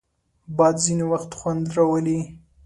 باد 0.57 0.75
ځینې 0.85 1.05
وخت 1.11 1.31
خوند 1.39 1.65
راولي 1.75 2.19